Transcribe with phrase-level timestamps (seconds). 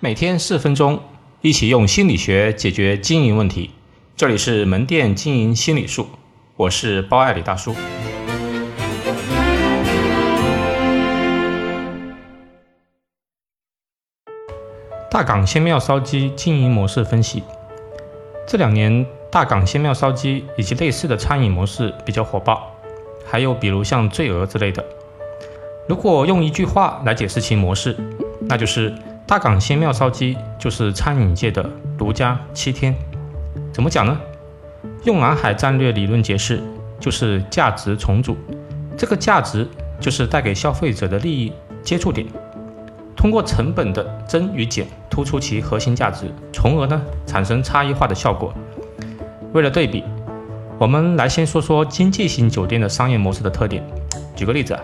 [0.00, 1.00] 每天四分钟，
[1.40, 3.72] 一起用心理学解决经营问题。
[4.16, 6.06] 这里是门店经营心理术，
[6.54, 7.74] 我是包爱李大叔。
[15.10, 17.42] 大港鲜妙烧鸡经营模式分析：
[18.46, 22.70] 这两年，大港鲜妙烧鸡以及类似的餐饮模式比较火爆，
[23.26, 24.84] 还有比如像醉鹅之类的。
[25.88, 27.96] 如果用一句话来解释其模式，
[28.42, 28.94] 那就是。
[29.28, 31.62] 大港鲜妙烧鸡就是餐饮界的
[31.98, 32.94] 独家七天，
[33.70, 34.18] 怎么讲呢？
[35.04, 36.62] 用南海战略理论解释，
[36.98, 38.34] 就是价值重组。
[38.96, 39.68] 这个价值
[40.00, 42.26] 就是带给消费者的利益接触点，
[43.14, 48.50] 通过成本的增与减突出其核心价值，从而呢产生差异化的效果。
[49.52, 50.02] 为了对比，
[50.78, 53.84] 我们来先说说经济型酒店的商业模式的特点。
[54.34, 54.80] 举个例子啊，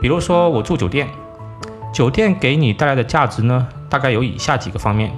[0.00, 1.06] 比如说我住酒店。
[1.92, 5.10] 酒店给你带来的价值呢，大概有以下几个方面：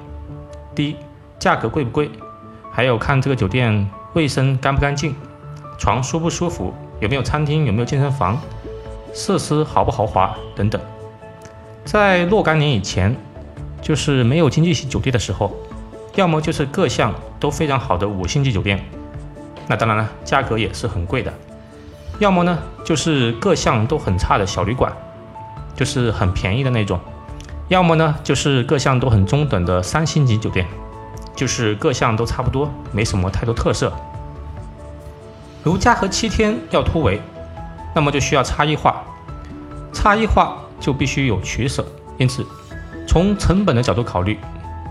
[0.75, 0.97] 第一，
[1.39, 2.11] 价格贵不贵？
[2.70, 5.15] 还有看这个酒店卫生干不干净，
[5.77, 8.41] 床舒不舒服，有没有餐厅，有没有健身房，
[9.12, 10.81] 设施豪不豪华等等。
[11.84, 13.17] 在若干年以前，
[13.83, 15.53] 就是没有经济型酒店的时候，
[16.15, 18.84] 要么就是各项都非常好的五星级酒店，
[19.67, 21.33] 那当然了，价格也是很贵的；
[22.21, 24.93] 要么呢，就是各项都很差的小旅馆。
[25.79, 26.98] 就是很便宜的那种，
[27.69, 30.67] 要么呢就是各项都很中等的三星级酒店，
[31.37, 33.93] 就是各项都差不多，没什么太多特色。
[35.62, 37.21] 如家和七天要突围，
[37.95, 39.05] 那么就需要差异化，
[39.93, 41.87] 差异化就必须有取舍。
[42.17, 42.45] 因此，
[43.06, 44.37] 从成本的角度考虑，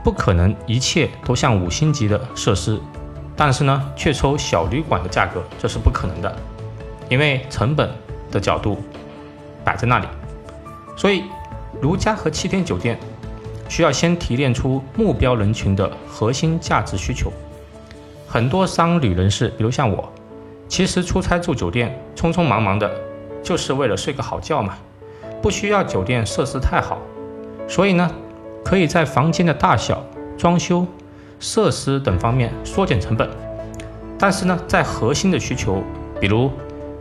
[0.05, 2.79] 不可能一切都像五星级的设施，
[3.35, 6.33] 但是呢却抽小旅馆的价格，这是不可能的，
[7.09, 7.91] 因为成本
[8.31, 8.81] 的角度
[9.65, 10.07] 摆在那里。
[10.97, 11.23] 所以，
[11.79, 12.97] 如家和七天酒店
[13.69, 17.31] 需要先提炼出目标人群的核心价值需求。
[18.27, 20.11] 很多商旅人士，比如像我，
[20.67, 22.91] 其实出差住酒店，匆匆忙忙的，
[23.43, 24.75] 就是为了睡个好觉嘛，
[25.39, 26.97] 不需要酒店设施太好。
[27.67, 28.09] 所以呢，
[28.65, 30.03] 可以在房间的大小、
[30.35, 30.85] 装修、
[31.39, 33.29] 设施等方面缩减成本。
[34.17, 35.83] 但是呢，在核心的需求，
[36.19, 36.49] 比如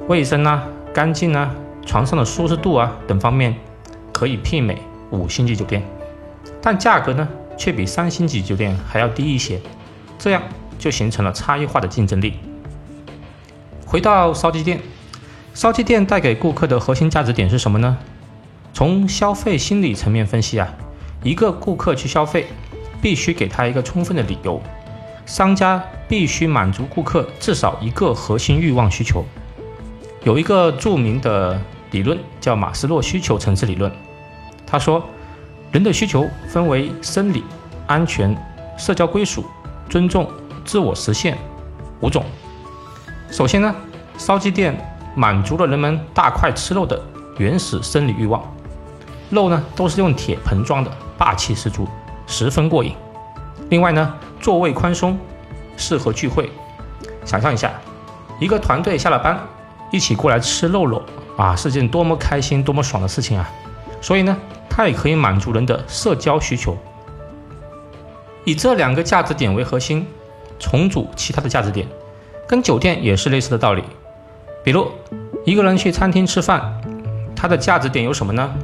[0.07, 0.63] 卫生啊、
[0.93, 1.55] 干净啊、
[1.87, 3.57] 床上的舒适度啊等方面。
[4.17, 4.79] 可以媲美
[5.11, 5.83] 五星级酒店，
[6.63, 9.61] 但价格呢却比三星级酒店还要低一些，
[10.19, 10.43] 这样
[10.79, 12.39] 就形成了差异化的竞争力。
[13.85, 14.81] 回到烧鸡店，
[15.53, 17.95] 烧鸡店带给顾客的核心价值点是什么呢？
[18.73, 20.67] 从消费心理层面分析啊，
[21.23, 22.47] 一个顾客去消费，
[23.03, 24.63] 必须给他一个充分的理由，
[25.27, 29.23] 商家必须满足顾客至少一个核心欲望需求。
[30.25, 31.61] 有一个著名的
[31.91, 33.93] 理论叫马斯洛需求层次理论。
[34.67, 35.03] 他说，
[35.71, 37.45] 人的需求分为生理、
[37.87, 38.37] 安全、
[38.77, 39.45] 社交归属、
[39.89, 40.29] 尊重、
[40.65, 41.39] 自我实现
[42.01, 42.25] 五种。
[43.31, 43.75] 首先呢，
[44.19, 44.77] 烧鸡店
[45.15, 47.01] 满足了人们大块吃肉的
[47.39, 48.43] 原始生理欲望，
[49.31, 51.87] 肉呢都是用铁盆装的，霸气十足，
[52.27, 52.93] 十分过瘾。
[53.69, 55.17] 另外呢，座位宽松，
[55.77, 56.51] 适合聚会。
[57.25, 57.73] 想象一下，
[58.41, 59.39] 一个团队下了班，
[59.93, 61.03] 一起过来吃肉肉
[61.37, 63.49] 啊，是件多么开心、多么爽的事情啊！
[64.01, 64.37] 所以呢。
[64.77, 66.77] 它也可以满足人的社交需求，
[68.45, 70.07] 以这两个价值点为核心，
[70.59, 71.89] 重组其他的价值点，
[72.47, 73.83] 跟酒店也是类似的道理。
[74.63, 74.87] 比如
[75.47, 76.79] 一个人去餐厅吃饭，
[77.35, 78.55] 它的价值点有什么呢？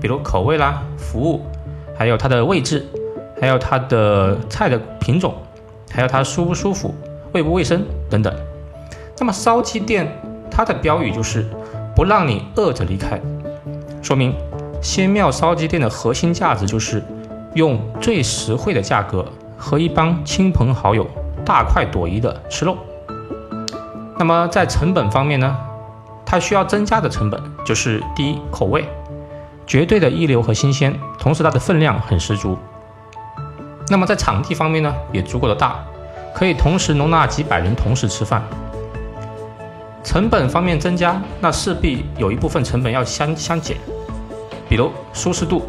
[0.00, 1.46] 比如口味啦、服务，
[1.96, 2.84] 还有它的位置，
[3.40, 5.32] 还有它的菜的品种，
[5.92, 6.92] 还有它舒不舒服、
[7.30, 8.34] 卫不卫生等等。
[9.16, 10.10] 那么烧鸡店
[10.50, 11.46] 它的标语就是
[11.94, 13.20] 不让你饿着离开，
[14.02, 14.34] 说明。
[14.80, 17.02] 鲜庙烧鸡店的核心价值就是
[17.54, 19.24] 用最实惠的价格
[19.56, 21.06] 和一帮亲朋好友
[21.44, 22.76] 大快朵颐的吃肉。
[24.18, 25.56] 那么在成本方面呢，
[26.24, 28.86] 它需要增加的成本就是第一口味，
[29.66, 32.56] 绝对的一流和新鲜，同时它的分量很十足。
[33.88, 35.84] 那么在场地方面呢，也足够的大，
[36.34, 38.42] 可以同时容纳几百人同时吃饭。
[40.02, 43.76] 成本方面增加，那势必有一部分成本要相相减。
[44.70, 45.64] 比如舒适度，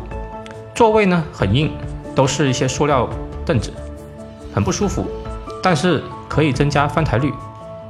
[0.75, 1.71] 座位呢很硬，
[2.13, 3.09] 都是一些塑料
[3.43, 3.73] 凳子，
[4.53, 5.03] 很不舒服。
[5.63, 7.33] 但是可以增加翻台率，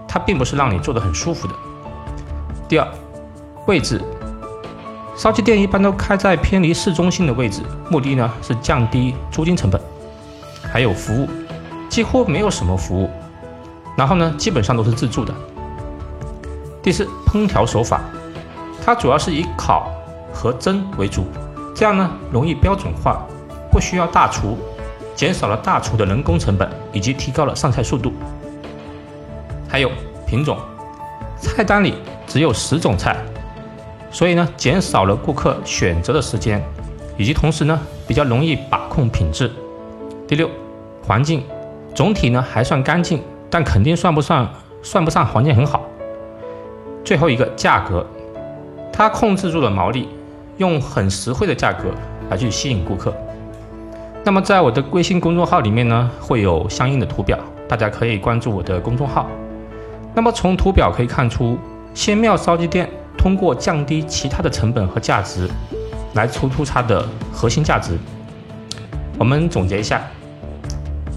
[0.08, 1.54] 它并不是让你坐得很舒服的。
[2.69, 2.88] 第二，
[3.68, 4.02] 位置，
[5.18, 9.81] 烧鸡店一般都开在偏离市中心的位置，目的呢是降低租金成本。
[10.72, 11.28] 还有服务，
[11.90, 13.10] 几乎没有什么服务，
[13.98, 15.34] 然后呢基本上都是自助的。
[16.81, 18.00] 第四，烹调手法，
[18.86, 19.92] 它主要是以烤。
[20.33, 21.25] 和蒸为主，
[21.75, 23.25] 这样呢容易标准化，
[23.72, 24.57] 不需要大厨，
[25.16, 28.13] 减少了大厨的人工成本，以及提高了上菜速度。
[29.68, 29.89] 还有
[30.25, 30.57] 品种，
[31.39, 31.95] 菜单里
[32.28, 33.16] 只有十种菜，
[34.12, 36.62] 所以呢，减少了顾客选择的时间，
[37.18, 39.51] 以及同时呢，比较容易把控品质。
[40.28, 40.50] 第六，
[41.06, 41.44] 环境
[41.94, 44.50] 总体呢还算干净，但肯定算不上
[44.81, 45.81] 算不上环境很好。
[47.04, 48.06] 最后一个价格，
[48.94, 50.07] 它控制住了毛利，
[50.57, 51.92] 用很实惠的价格
[52.30, 53.13] 来去吸引顾客。
[54.24, 57.38] 那么在我的微信公众号里面呢，会有相应的图表，
[57.68, 59.27] 大家可以关注我的公众号。
[60.13, 61.57] 那么从图表可以看出，
[61.94, 65.50] 仙庙烧鸡店通过降低其他的成本和价值，
[66.13, 67.97] 来突出它的核心价值。
[69.18, 70.01] 我们总结一下。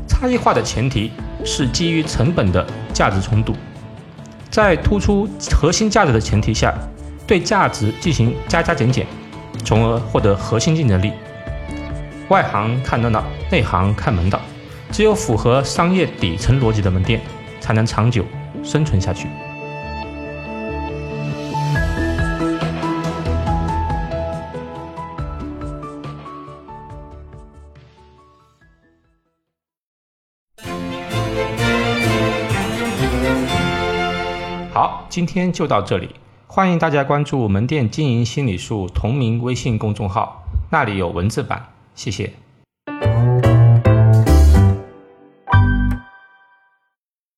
[0.06, 1.10] 差异化的前提
[1.44, 2.64] 是基于成本的
[2.94, 3.52] 价值冲突，
[4.48, 6.72] 在突出核心价值的前提下，
[7.26, 9.06] 对价值进行加加减减，
[9.64, 11.12] 从而获得核心竞争力。
[12.28, 14.40] 外行看热闹，内行看门道。
[14.92, 17.20] 只有符合商业底层逻辑的门店，
[17.60, 18.24] 才能长久
[18.62, 19.26] 生存下去。
[34.72, 36.14] 好，今天就到这里。
[36.54, 41.70] 欢迎大家关注门店经营心理术同名微信公众号，那里有文字版。
[41.96, 42.32] 谢谢。